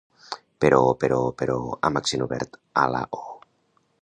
[0.63, 1.59] Però, però, però,
[1.91, 3.25] amb accent obert a la o